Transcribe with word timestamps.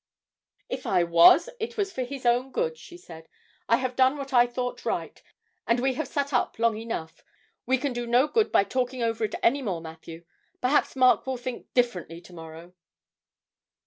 'If 0.67 0.87
I 0.87 1.03
was, 1.03 1.47
it 1.59 1.77
was 1.77 1.93
for 1.93 2.01
his 2.03 2.23
good,' 2.51 2.75
she 2.75 2.97
said; 2.97 3.27
'I 3.69 3.75
have 3.77 3.95
done 3.95 4.17
what 4.17 4.33
I 4.33 4.47
thought 4.47 4.83
right, 4.83 5.21
and 5.67 5.79
we 5.79 5.93
have 5.93 6.07
sat 6.07 6.33
up 6.33 6.57
long 6.57 6.75
enough. 6.75 7.23
We 7.67 7.77
can 7.77 7.93
do 7.93 8.07
no 8.07 8.27
good 8.27 8.51
by 8.51 8.63
talking 8.63 9.03
over 9.03 9.23
it 9.25 9.35
any 9.43 9.61
more, 9.61 9.79
Matthew. 9.79 10.25
Perhaps 10.59 10.95
Mark 10.95 11.27
will 11.27 11.37
think 11.37 11.71
differently 11.75 12.19
to 12.21 12.33
morrow.' 12.33 12.73